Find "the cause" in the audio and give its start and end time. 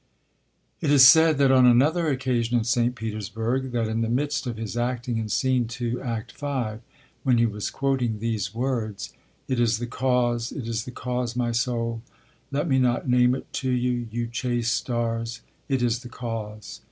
9.77-10.51, 10.85-11.35, 15.99-16.79